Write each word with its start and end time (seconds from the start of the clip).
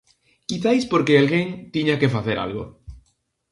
Quizais 0.49 0.83
porque 0.91 1.13
alguén 1.21 1.47
tiña 1.73 1.99
que 2.01 2.13
facer 2.15 2.37
algo. 2.45 2.63